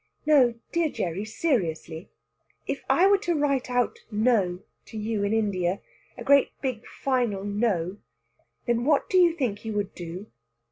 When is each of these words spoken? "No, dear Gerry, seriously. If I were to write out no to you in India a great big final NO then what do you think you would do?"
"No, 0.25 0.55
dear 0.71 0.89
Gerry, 0.89 1.25
seriously. 1.25 2.09
If 2.65 2.83
I 2.89 3.05
were 3.05 3.19
to 3.19 3.35
write 3.35 3.69
out 3.69 3.99
no 4.09 4.61
to 4.87 4.97
you 4.97 5.21
in 5.21 5.31
India 5.31 5.79
a 6.17 6.23
great 6.23 6.49
big 6.59 6.87
final 6.87 7.43
NO 7.43 7.97
then 8.65 8.83
what 8.83 9.11
do 9.11 9.19
you 9.19 9.33
think 9.35 9.63
you 9.63 9.73
would 9.73 9.93
do?" 9.93 10.25